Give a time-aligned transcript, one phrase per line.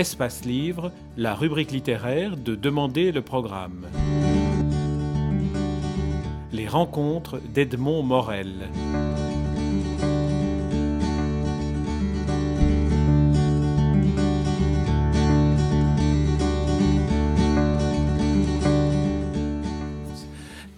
[0.00, 3.86] Espace Livre, la rubrique littéraire de Demander le programme.
[6.54, 8.70] Les rencontres d'Edmond Morel.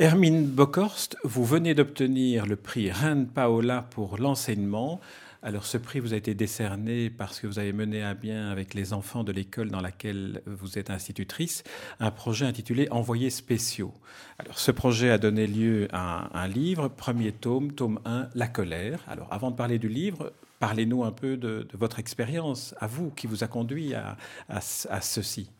[0.00, 5.00] Hermine Bockhorst, vous venez d'obtenir le prix Reine Paola pour l'enseignement.
[5.44, 8.74] Alors ce prix vous a été décerné parce que vous avez mené à bien avec
[8.74, 11.64] les enfants de l'école dans laquelle vous êtes institutrice
[11.98, 13.92] un projet intitulé Envoyés spéciaux.
[14.38, 19.04] Alors ce projet a donné lieu à un, livre, premier tome, tome 1, La colère.
[19.08, 23.26] Alors avant de parler du livre, parlez-nous un peu de, votre expérience, à vous, qui
[23.26, 24.16] vous a conduit à,
[24.48, 24.60] à
[25.00, 25.50] ceci.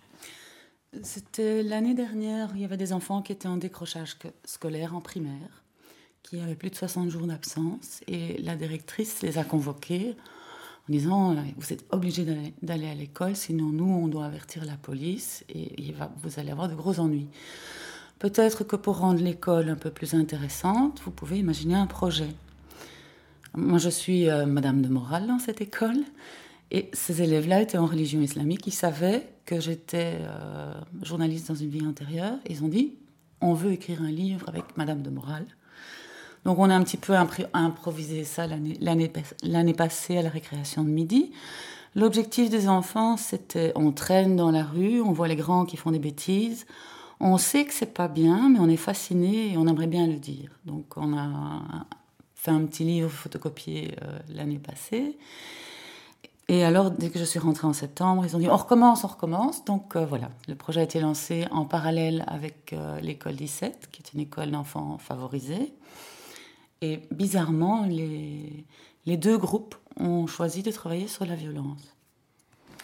[1.03, 5.62] C'était l'année dernière, il y avait des enfants qui étaient en décrochage scolaire en primaire,
[6.23, 10.17] qui avaient plus de 60 jours d'absence, et la directrice les a convoqués
[10.89, 12.27] en disant euh, Vous êtes obligés
[12.63, 16.75] d'aller à l'école, sinon nous, on doit avertir la police, et vous allez avoir de
[16.75, 17.29] gros ennuis.
[18.19, 22.29] Peut-être que pour rendre l'école un peu plus intéressante, vous pouvez imaginer un projet.
[23.55, 25.99] Moi, je suis euh, Madame de Morale dans cette école,
[26.71, 28.67] et ces élèves-là étaient en religion islamique.
[28.67, 32.39] Ils savaient que j'étais euh, journaliste dans une vie antérieure.
[32.49, 32.95] Ils ont dit
[33.43, 35.47] on veut écrire un livre avec Madame de Morale.
[36.45, 37.15] Donc on a un petit peu
[37.53, 41.33] improvisé ça l'année passée à la récréation de midi.
[41.95, 45.91] L'objectif des enfants, c'était on traîne dans la rue, on voit les grands qui font
[45.91, 46.67] des bêtises.
[47.21, 50.17] On sait que c'est pas bien, mais on est fasciné et on aimerait bien le
[50.17, 50.51] dire.
[50.65, 51.87] Donc on a
[52.35, 55.17] fait un petit livre photocopié euh, l'année passée.
[56.49, 59.07] Et alors, dès que je suis rentrée en septembre, ils ont dit on recommence, on
[59.07, 59.65] recommence.
[59.65, 64.03] Donc euh, voilà, le projet a été lancé en parallèle avec euh, l'école 17, qui
[64.03, 65.73] est une école d'enfants favorisés.
[66.83, 68.67] Et bizarrement, les,
[69.07, 71.95] les deux groupes ont choisi de travailler sur la violence.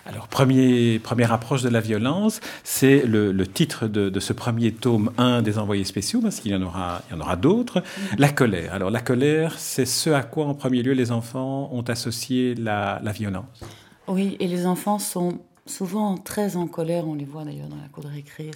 [0.06, 5.42] Alors, premier, première approche de la violence, c'est le, titre de, ce premier tome 1
[5.42, 7.80] des envoyés spéciaux, parce qu'il y en aura, il y en aura d'autres.
[7.80, 8.18] Mm-hmm.
[8.18, 8.72] La colère.
[8.72, 13.00] Alors, la colère, c'est ce à quoi, en premier lieu, les enfants ont associé la,
[13.12, 13.60] violence.
[14.06, 17.06] Oui, et les enfants sont souvent très en colère.
[17.06, 18.50] On les voit d'ailleurs dans la cour de récré,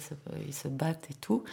[0.47, 1.43] ils se battent et tout.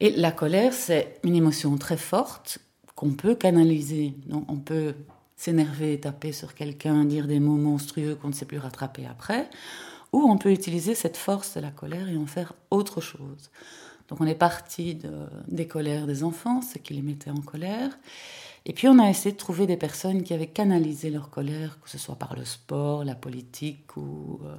[0.00, 2.58] Et la colère, c'est une émotion très forte
[2.98, 4.12] qu'on peut canaliser.
[4.26, 4.92] Donc, on peut
[5.36, 9.48] s'énerver, taper sur quelqu'un, dire des mots monstrueux qu'on ne sait plus rattraper après,
[10.12, 13.50] ou on peut utiliser cette force de la colère et en faire autre chose.
[14.08, 15.12] Donc on est parti de,
[15.46, 17.96] des colères des enfants, ce qui les mettait en colère,
[18.66, 21.88] et puis on a essayé de trouver des personnes qui avaient canalisé leur colère, que
[21.88, 24.56] ce soit par le sport, la politique ou euh,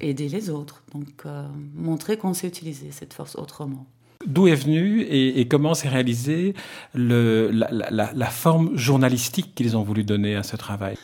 [0.00, 0.82] aider les autres.
[0.94, 3.84] Donc euh, montrer qu'on sait utiliser cette force autrement.
[4.26, 6.54] D'où est venue et, comment s'est réalisée
[6.94, 10.96] la, forme journalistique qu'ils ont voulu donner à ce travail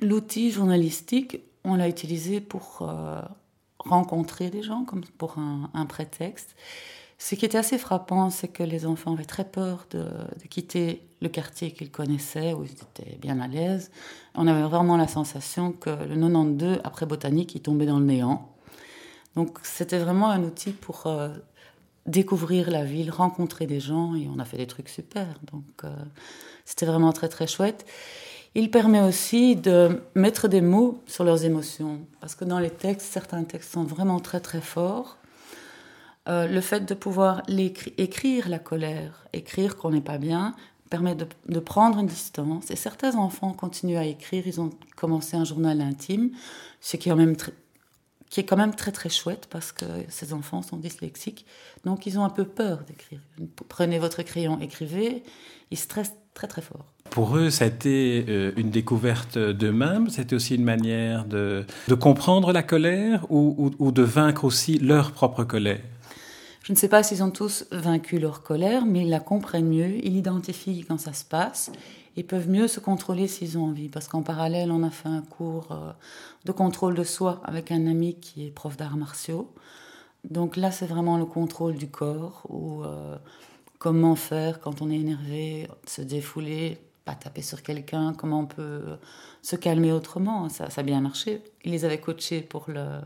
[0.00, 3.20] l'outil journalistique, on l'a utilisé pour euh,
[3.78, 6.56] rencontrer des gens, comme pour un, prétexte.
[7.18, 10.06] Ce qui était assez frappant, c'est que les enfants avaient très peur de,
[10.48, 13.90] quitter le quartier qu'ils connaissaient, où ils étaient bien à l'aise.
[14.34, 18.48] On avait vraiment la sensation que le 92, après botanique, il tombait dans le néant.
[19.36, 21.28] Donc c'était vraiment un outil pour euh,
[22.10, 25.26] découvrir la ville, rencontrer des gens, et on a fait des trucs super.
[25.52, 25.94] Donc euh,
[26.64, 27.86] c'était vraiment très très chouette.
[28.54, 33.12] Il permet aussi de mettre des mots sur leurs émotions, parce que dans les textes,
[33.12, 35.18] certains textes sont vraiment très très forts.
[36.28, 40.54] Euh, le fait de pouvoir écrire la colère, écrire qu'on n'est pas bien,
[40.90, 42.70] permet de, prendre une distance.
[42.70, 46.30] Et certains enfants continuent à écrire, ils ont commencé un journal intime,
[46.80, 47.36] ce qui est quand même
[48.30, 51.44] qui est quand même très très chouette parce que ces enfants sont dyslexiques,
[51.84, 53.20] donc ils ont un peu peur d'écrire.
[53.68, 55.24] Prenez votre crayon, écrivez,
[55.72, 56.86] ils stressent très très fort.
[57.10, 61.94] Pour eux, ça a été euh, une découverte d'eux-mêmes, c'était aussi une manière de, de,
[61.94, 65.80] comprendre la colère ou, ou, de vaincre aussi leur propre colère?
[66.62, 70.04] Je ne sais pas s'ils ont tous vaincu leur colère, mais ils la comprennent mieux,
[70.04, 71.72] ils identifient quand ça se passe
[72.16, 73.88] ils peuvent mieux se contrôler s'ils ont envie.
[73.88, 75.92] Parce qu'en parallèle, on a fait un cours euh,
[76.44, 79.52] de contrôle de soi avec un ami qui est prof d'arts martiaux.
[80.24, 83.16] Donc là, c'est vraiment le contrôle du corps ou euh,
[83.78, 88.82] comment faire quand on est énervé, se défouler, pas taper sur quelqu'un, comment on peut
[89.42, 90.48] se calmer autrement.
[90.48, 91.42] Ça, ça a bien marché.
[91.64, 93.00] Ils les avaient coachés pour le,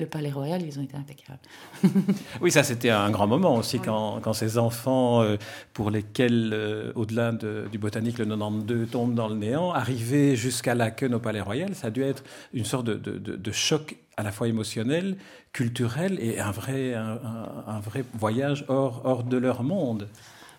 [0.00, 1.38] le Palais Royal, ils ont été impeccables.
[2.40, 5.36] oui, ça c'était un grand moment aussi quand, quand, ces enfants, euh,
[5.72, 10.90] pour lesquels, euh, au-delà du botanique, le 92 tombe dans le néant, arrivaient jusqu'à la
[10.90, 14.22] queue au Palais Royal, ça a dû être une sorte de, de, de choc à
[14.22, 15.16] la fois émotionnel,
[15.52, 17.18] culturel et un vrai, un,
[17.66, 20.08] un vrai voyage hors, hors de leur monde.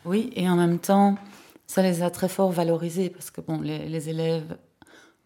[0.03, 1.15] Oui, et en même temps,
[1.71, 4.57] ça les a très fort valorisés parce que bon, les, élèves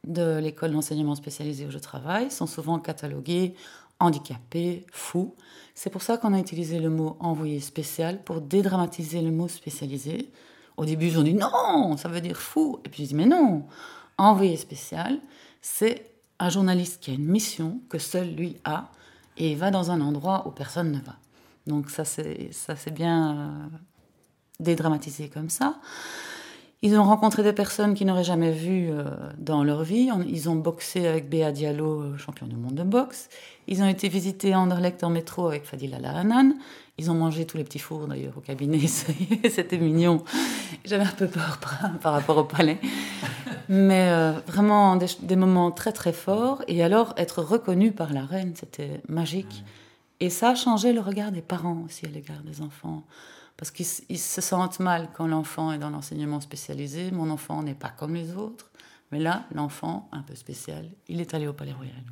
[0.05, 3.55] de l'école d'enseignement spécialisé où je travaille sont souvent catalogués
[3.99, 5.33] handicapés, fous.
[5.73, 10.29] C'est pour ça qu'on a utilisé le mot envoyé spécial pour dédramatiser le mot spécialisé.
[10.77, 12.77] Au début, ils ont dit non, ça veut dire fou.
[12.85, 13.65] Et puis j'ai dit mais non,
[14.19, 15.17] envoyé spécial,
[15.63, 18.91] c'est un journaliste qui a une mission que seul lui a
[19.37, 21.15] et va dans un endroit où personne ne va.
[21.65, 23.77] Donc ça c'est bien euh,
[24.59, 25.79] dédramatisé comme ça.
[26.81, 29.05] Ils ont rencontré des personnes qu'ils n'auraient jamais vues euh,
[29.37, 30.09] dans leur vie.
[30.27, 33.29] Ils ont boxé avec Béa Diallo, euh, champion du monde de boxe.
[33.67, 36.53] Ils ont été visités Anderlecht en métro avec Fadila Lahanan.
[36.97, 38.79] Ils ont mangé tous les petits fours d'ailleurs au cabinet.
[39.49, 40.23] C'était mignon.
[40.85, 41.59] J'avais un peu peur
[42.01, 42.77] par, rapport au palais.
[43.67, 46.61] Mais euh, vraiment des, moments très très forts.
[46.67, 49.63] Et alors être reconnu par la reine, c'était magique.
[50.19, 53.03] Et ça a changé le regard des parents aussi à l'égard des enfants
[53.57, 53.85] parce qu'ils
[54.19, 57.11] se sentent mal quand l'enfant est dans l'enseignement spécialisé.
[57.11, 58.71] Mon enfant n'est pas comme les autres,
[59.11, 62.03] mais là, l'enfant, un peu spécial, il est allé au Palais Royal.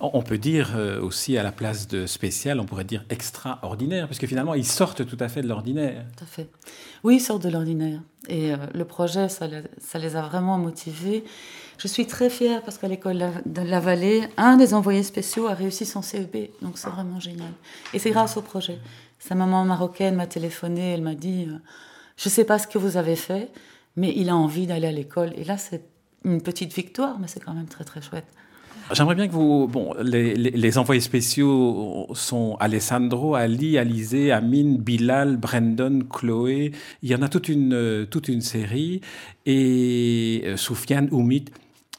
[0.00, 4.26] On peut dire euh, aussi à la place de spécial, on pourrait dire extraordinaire, puisque
[4.26, 6.04] finalement, ils sortent tout à fait de l'ordinaire.
[6.16, 6.48] Tout à fait.
[7.04, 8.00] Oui, ils sortent de l'ordinaire.
[8.28, 11.24] Et euh, le projet, ça, les a vraiment motivés.
[11.78, 15.54] Je suis très fière parce qu'à l'école de la Vallée, un des envoyés spéciaux a
[15.54, 16.48] réussi son CEB.
[16.62, 17.50] Donc c'est vraiment génial.
[17.92, 18.78] Et c'est grâce au projet.
[19.18, 21.58] Sa maman marocaine m'a téléphoné, elle m'a dit euh,
[22.16, 23.50] Je ne sais pas ce que vous avez fait,
[23.96, 25.32] mais il a envie d'aller à l'école.
[25.36, 25.84] Et là, c'est
[26.24, 28.26] une petite victoire, mais c'est quand même très très chouette.
[28.92, 29.66] J'aimerais bien que vous.
[29.66, 36.72] Bon, les, envoyés spéciaux sont Alessandro, Ali, Alizé, Amine, Bilal, Brandon, Chloé.
[37.02, 39.00] Il y en a toute une, euh, toute une série.
[39.46, 41.46] Et euh, Soufiane, Oumit,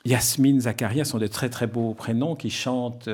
[0.06, 3.10] Yasmine, Zakaria sont des très très beaux prénoms qui chantent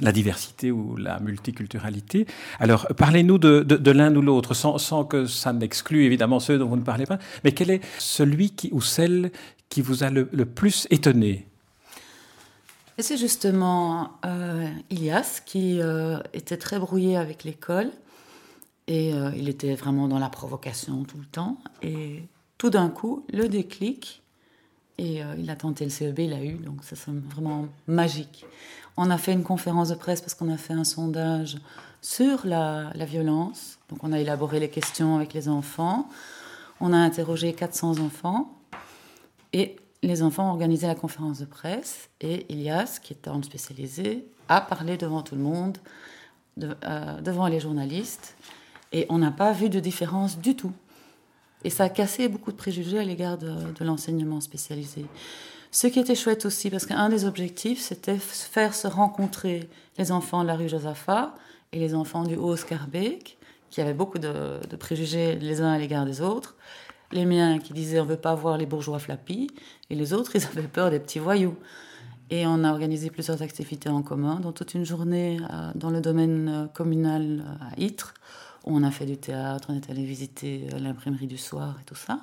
[0.00, 2.26] la diversité ou la multiculturalité.
[2.60, 6.82] Alors, parlez-nous de, l'un ou l'autre, sans, que ça n'exclue évidemment ceux dont vous ne
[6.82, 9.30] parlez pas, mais quel est celui qui, ou celle
[9.68, 11.46] qui vous a le, plus étonné?
[12.98, 17.90] C'est justement euh, Ilias qui euh, était très brouillé avec l'école
[18.86, 21.58] et euh, il était vraiment dans la provocation tout le temps.
[21.82, 22.22] Et
[22.56, 24.22] tout d'un coup, le déclic,
[24.98, 28.46] et il a tenté le CEB, il l'a eu, donc ça c'est vraiment magique.
[28.96, 31.58] On a fait une conférence de presse parce qu'on a fait un sondage
[32.00, 33.78] sur la, violence.
[33.90, 36.08] Donc on a élaboré les questions avec les enfants.
[36.80, 38.58] On a interrogé 400 enfants.
[39.52, 39.76] Et
[40.06, 42.08] les enfants ont organisé la conférence de presse.
[42.20, 45.78] Et Ilias, qui est homme spécialisé, a parlé devant tout le monde,
[46.62, 48.36] euh, devant les journalistes.
[48.92, 50.72] Et on n'a pas vu de différence du tout.
[51.64, 55.06] Et ça a cassé beaucoup de préjugés à l'égard de l'enseignement spécialisé.
[55.70, 59.68] Ce qui était chouette aussi, parce qu'un des objectifs, c'était faire se rencontrer
[59.98, 61.34] les enfants de la rue Josaphat
[61.72, 63.36] et les enfants du Haut-Scarbeck,
[63.68, 66.56] qui avaient beaucoup de, préjugés les uns à l'égard des autres.
[67.12, 69.48] Les miens qui disaient on veut pas voir les bourgeois flappis,
[69.90, 71.56] et les autres, ils avaient peur des petits voyous.
[72.28, 76.00] Et on a organisé plusieurs activités en commun, dont toute une journée euh, dans le
[76.00, 78.14] domaine euh, communal euh, à Ytre,
[78.64, 81.94] où on a fait du théâtre, on est allé visiter l'imprimerie du soir et tout
[81.94, 82.20] ça.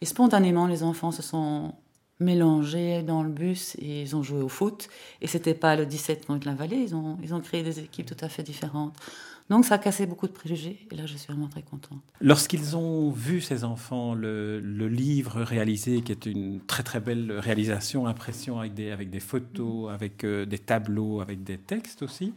[0.00, 1.74] Et spontanément, les enfants se sont
[2.20, 4.88] mélangés dans le bus et ils ont joué au foot.
[5.20, 8.06] Et c'était pas le 17 contre la vallée, ils ont, ils ont créé des équipes
[8.06, 8.94] tout à fait différentes.
[9.48, 12.00] Donc ça a cassé beaucoup de préjugés et là je suis vraiment très contente.
[12.20, 17.30] Lorsqu'ils ont vu ces enfants le, le, livre réalisé, qui est une très très belle
[17.30, 22.32] réalisation, impression avec des, avec des photos, avec euh, des tableaux, avec des textes aussi,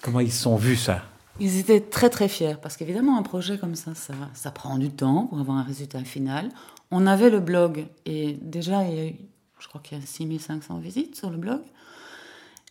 [0.00, 1.02] comment ils ont vu ça?
[1.40, 4.90] Ils étaient très très fiers parce qu'évidemment un projet comme ça, ça, ça prend du
[4.90, 6.50] temps pour avoir un résultat final.
[6.96, 9.12] On avait le blog et déjà, il y a
[9.64, 11.60] je crois qu'il y a 6500 visites sur le blog,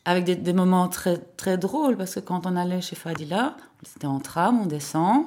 [0.06, 4.20] avec des, moments très, très drôles parce que quand on allait chez Fadila, c'était en
[4.20, 5.26] tram, on descend.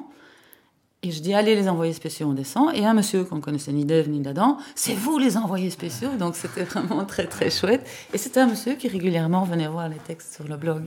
[1.02, 2.70] Et je dis, allez, les envoyés spéciaux, on descend.
[2.74, 6.16] Et un monsieur qu'on connaissait ni d'Ève ni d'Adam, c'est vous les envoyés spéciaux.
[6.18, 7.86] Donc c'était vraiment très, très chouette.
[8.14, 10.84] Et c'était un monsieur qui régulièrement venait voir les textes sur le blog.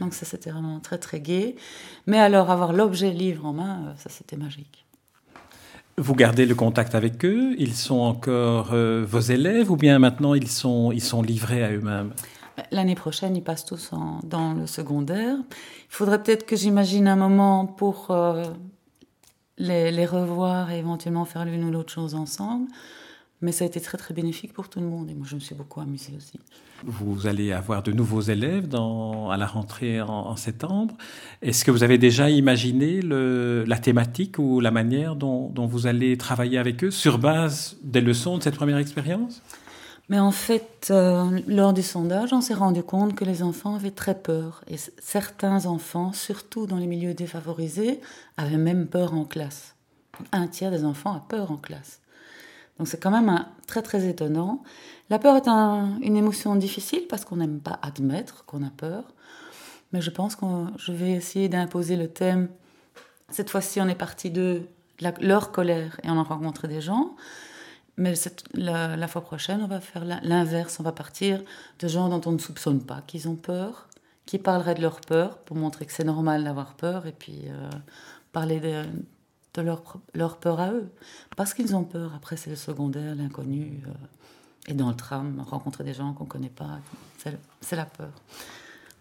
[0.00, 1.56] Donc ça, c'était vraiment très, très gai.
[2.06, 4.84] Mais alors, avoir l'objet livre en main, euh, ça, c'était magique.
[5.96, 10.34] Vous gardez le contact avec eux Ils sont encore euh, vos élèves ou bien maintenant
[10.34, 12.12] ils sont, ils sont livrés à eux-mêmes?
[12.70, 13.90] L'année prochaine, ils passent tous
[14.22, 15.36] dans le secondaire.
[15.38, 18.44] Il faudrait peut-être que j'imagine un moment pour euh,
[19.58, 22.68] les, les, revoir et éventuellement faire l'une ou l'autre chose ensemble.
[23.40, 25.40] Mais ça a été très très bénéfique pour tout le monde et moi je me
[25.40, 26.40] suis beaucoup amusée aussi.
[26.84, 30.96] Vous allez avoir de nouveaux élèves dans, à la rentrée en, septembre.
[31.42, 35.86] Est-ce que vous avez déjà imaginé le, la thématique ou la manière dont, dont, vous
[35.86, 39.42] allez travailler avec eux sur base des leçons de cette première expérience?
[40.08, 43.90] Mais en fait, euh, lors du sondage, on s'est rendu compte que les enfants avaient
[43.90, 44.62] très peur.
[44.68, 48.00] Et certains enfants, surtout dans les milieux défavorisés,
[48.36, 49.74] avaient même peur en classe.
[50.32, 52.00] Un tiers des enfants a peur en classe.
[52.78, 54.62] Donc c'est quand même très très étonnant.
[55.10, 59.04] La peur est une émotion difficile parce qu'on n'aime pas admettre qu'on a peur.
[59.92, 60.44] Mais je pense que
[60.76, 62.48] je vais essayer d'imposer le thème.
[63.30, 64.62] Cette fois-ci, on est parti de
[65.20, 67.14] leur colère et on a rencontré des gens.
[67.96, 68.14] Mais
[68.54, 70.80] la, fois prochaine, on va faire l'inverse.
[70.80, 71.42] On va partir
[71.78, 73.88] de gens dont on ne soupçonne pas qu'ils ont peur,
[74.26, 77.70] qui parleraient de leur peur pour montrer que c'est normal d'avoir peur et puis euh,
[78.32, 78.82] parler de,
[79.54, 79.82] de leur,
[80.14, 80.88] leur, peur à eux.
[81.36, 82.12] Parce qu'ils ont peur.
[82.14, 83.80] Après, c'est le secondaire, l'inconnu.
[83.86, 83.90] Euh,
[84.68, 86.78] et dans le tram, rencontrer des gens qu'on ne connaît pas.
[87.60, 88.10] C'est la peur.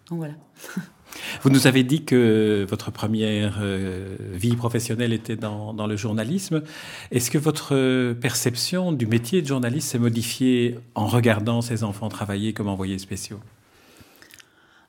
[0.10, 0.33] Donc voilà.
[1.43, 6.63] Vous nous avez dit que votre première euh, vie professionnelle était dans, dans le journalisme.
[7.12, 12.53] Est-ce que votre perception du métier de journaliste s'est modifiée en regardant ces enfants travailler
[12.53, 13.39] comme envoyés spéciaux?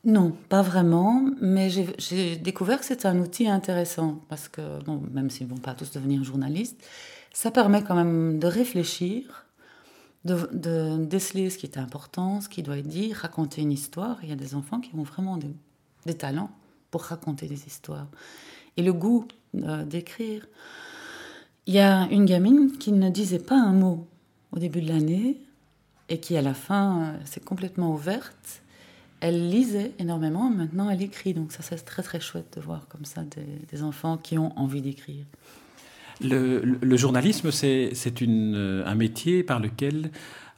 [0.05, 5.31] Non, pas vraiment, mais j'ai découvert que c'est un outil intéressant parce que, bon, même
[5.31, 6.83] s'ils ne vont pas tous devenir journalistes,
[7.33, 9.47] ça permet quand même de réfléchir,
[10.25, 14.19] de, déceler ce qui est important, ce qui doit être dit, raconter une histoire.
[14.23, 16.51] Il y a des enfants qui ont vraiment des, talents
[16.91, 18.09] pour raconter des histoires.
[18.77, 20.47] Et le goût euh, d'écrire.
[21.67, 24.07] Il y a une gamine qui ne disait pas un mot
[24.53, 25.41] au début de l'année
[26.11, 28.64] et qui, à la fin, euh, s'est complètement ouverte
[29.25, 31.33] elle lisait énormément, maintenant elle écrit.
[31.33, 33.23] Donc ça, c'est très très chouette de voir comme ça
[33.71, 35.25] des, enfants qui ont envie d'écrire.
[36.21, 37.91] Le, journalisme, c'est
[38.23, 40.11] euh, un métier par lequel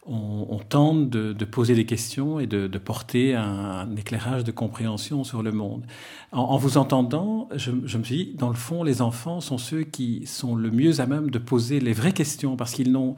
[0.05, 5.53] on, tente de, poser des questions et de, porter un, éclairage de compréhension sur le
[5.53, 5.85] monde.
[6.33, 9.85] En, vous entendant, je, je, me suis dit, dans le fond, les enfants sont ceux
[9.85, 13.15] qui sont le mieux à même de poser les vraies questions parce qu'ils n'ont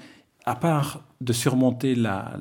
[0.48, 2.38] à part de surmonter la,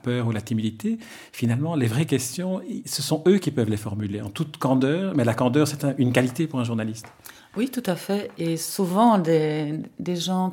[0.00, 0.98] peur ou la timidité,
[1.32, 5.24] finalement, les vraies questions, ce sont eux qui peuvent les formuler en toute candeur, mais
[5.24, 7.06] la candeur, c'est une qualité pour un journaliste.
[7.56, 8.30] Oui, tout à fait.
[8.38, 9.82] Et souvent, des,
[10.14, 10.52] gens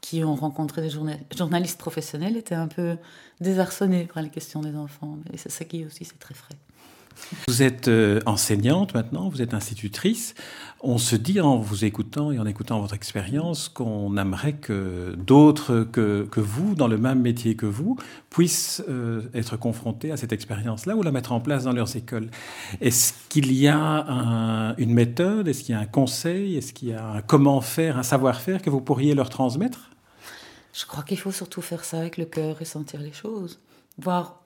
[0.00, 2.98] qui ont rencontré des journalistes professionnels étaient un peu
[3.40, 5.18] désarçonnés par les questions des enfants.
[5.32, 6.54] Et c'est ça qui aussi, c'est très frais.
[7.48, 10.34] Vous êtes euh, enseignante maintenant, vous êtes institutrice.
[10.82, 15.84] On se dit en vous écoutant et en écoutant votre expérience qu'on aimerait que d'autres
[15.90, 17.96] que, que, vous, dans le même métier que vous,
[18.28, 22.30] puissent euh, être confrontés à cette expérience-là ou la mettre en place dans leurs écoles.
[22.80, 26.92] Est-ce qu'il y a une méthode, est-ce qu'il y a un conseil, est-ce qu'il y
[26.92, 29.90] a un comment faire, un savoir-faire que vous pourriez leur transmettre?
[30.74, 33.60] Je crois qu'il faut surtout faire ça avec le cœur et sentir les choses.
[33.96, 34.43] Voir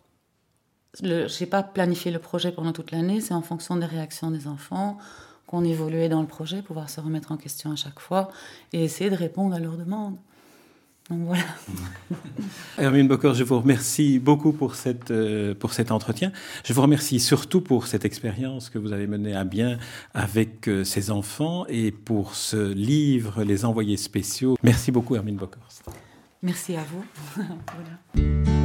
[1.03, 4.47] je n'ai pas planifié le projet pendant toute l'année, c'est en fonction des réactions des
[4.47, 4.99] enfants
[5.47, 8.31] qu'on évoluait dans le projet, pouvoir se remettre en question à chaque fois
[8.73, 10.17] et essayer de répondre à leurs demandes.
[11.09, 11.43] Donc voilà.
[12.79, 16.33] Hermine Bocor, je vous remercie beaucoup pour, cette, euh, pour cet entretien.
[16.65, 19.79] Je vous remercie surtout pour cette expérience que vous avez menée à bien
[20.13, 24.59] avec euh, ces enfants et pour ce livre, Les Envoyés spéciaux.
[24.63, 25.63] Merci beaucoup, Hermine Bocor.
[26.43, 27.05] Merci à vous.
[28.15, 28.58] voilà.